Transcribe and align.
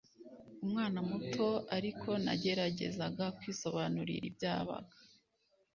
umwana 0.63 0.99
muto 1.09 1.47
ariko 1.77 2.09
nageragezaga 2.23 3.25
kwisobanurira 3.37 4.23
ibyabaga. 4.31 4.95